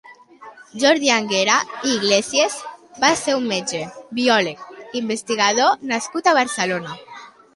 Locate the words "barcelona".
6.39-6.99